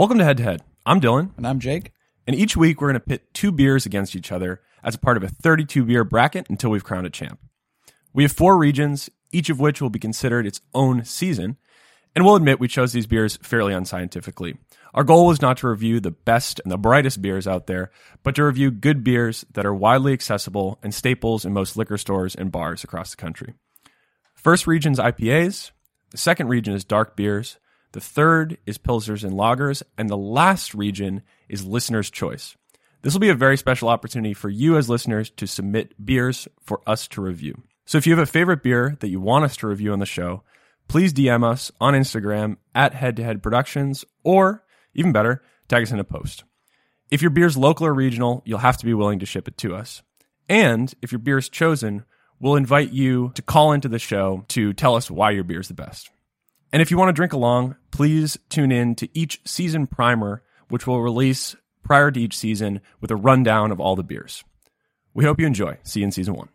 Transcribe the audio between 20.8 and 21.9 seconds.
and staples in most